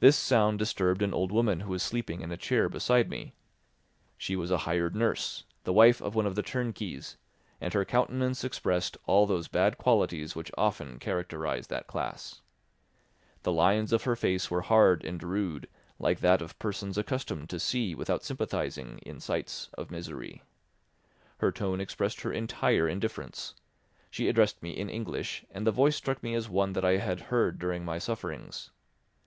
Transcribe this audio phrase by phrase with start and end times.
[0.00, 3.34] This sound disturbed an old woman who was sleeping in a chair beside me.
[4.16, 7.18] She was a hired nurse, the wife of one of the turnkeys,
[7.60, 12.40] and her countenance expressed all those bad qualities which often characterise that class.
[13.42, 15.68] The lines of her face were hard and rude,
[15.98, 20.44] like that of persons accustomed to see without sympathising in sights of misery.
[21.40, 23.54] Her tone expressed her entire indifference;
[24.10, 27.20] she addressed me in English, and the voice struck me as one that I had
[27.28, 28.70] heard during my sufferings.